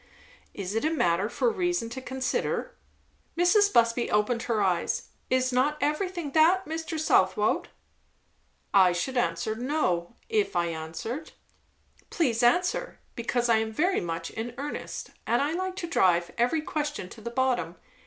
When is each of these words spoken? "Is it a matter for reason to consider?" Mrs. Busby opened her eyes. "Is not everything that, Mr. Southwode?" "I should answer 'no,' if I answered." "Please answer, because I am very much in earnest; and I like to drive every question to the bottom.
"Is 0.55 0.73
it 0.73 0.83
a 0.83 0.89
matter 0.89 1.29
for 1.29 1.51
reason 1.51 1.87
to 1.91 2.01
consider?" 2.01 2.73
Mrs. 3.37 3.71
Busby 3.71 4.09
opened 4.09 4.41
her 4.49 4.59
eyes. 4.59 5.09
"Is 5.29 5.53
not 5.53 5.77
everything 5.79 6.31
that, 6.31 6.65
Mr. 6.65 6.99
Southwode?" 6.99 7.67
"I 8.73 8.93
should 8.93 9.15
answer 9.15 9.53
'no,' 9.53 10.15
if 10.27 10.55
I 10.55 10.69
answered." 10.69 11.33
"Please 12.09 12.41
answer, 12.41 12.99
because 13.15 13.47
I 13.47 13.57
am 13.57 13.71
very 13.71 14.01
much 14.01 14.31
in 14.31 14.55
earnest; 14.57 15.11
and 15.27 15.39
I 15.39 15.51
like 15.53 15.75
to 15.75 15.87
drive 15.87 16.31
every 16.35 16.61
question 16.63 17.07
to 17.09 17.21
the 17.21 17.29
bottom. 17.29 17.75